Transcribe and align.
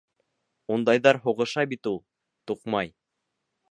Ундайҙар 0.77 1.21
һуғыша 1.27 1.67
бит 1.75 1.93
ул. 1.95 2.03
Туҡмай. 2.49 2.95